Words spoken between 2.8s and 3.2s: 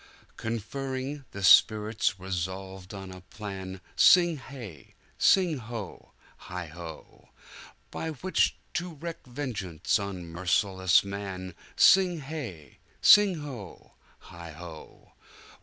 on